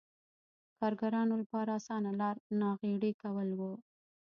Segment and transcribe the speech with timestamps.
[0.79, 3.61] کارګرانو لپاره اسانه لار ناغېړي کول و.